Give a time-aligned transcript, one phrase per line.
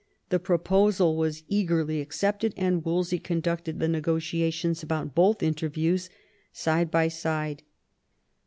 [0.29, 6.09] The proposal was eagerly accepted, and Wolsey conducted the negotiations about both interviews
[6.51, 7.61] side by side.